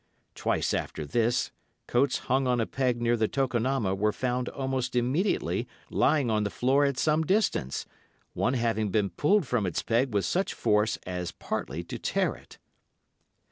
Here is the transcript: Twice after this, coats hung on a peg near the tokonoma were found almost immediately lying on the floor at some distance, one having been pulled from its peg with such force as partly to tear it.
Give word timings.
Twice 0.33 0.73
after 0.73 1.05
this, 1.05 1.51
coats 1.85 2.17
hung 2.25 2.47
on 2.47 2.59
a 2.59 2.65
peg 2.65 2.99
near 2.99 3.15
the 3.15 3.27
tokonoma 3.27 3.93
were 3.93 4.11
found 4.11 4.49
almost 4.49 4.95
immediately 4.95 5.67
lying 5.91 6.31
on 6.31 6.43
the 6.43 6.49
floor 6.49 6.85
at 6.85 6.97
some 6.97 7.23
distance, 7.23 7.85
one 8.33 8.55
having 8.55 8.89
been 8.89 9.11
pulled 9.11 9.45
from 9.45 9.67
its 9.67 9.83
peg 9.83 10.11
with 10.11 10.25
such 10.25 10.55
force 10.55 10.97
as 11.05 11.31
partly 11.31 11.83
to 11.83 11.99
tear 11.99 12.33
it. 12.33 12.57